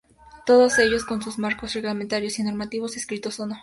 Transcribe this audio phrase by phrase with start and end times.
[0.47, 3.59] Todos ellos, con sus marcos reglamentarios y normativos, escritos o no.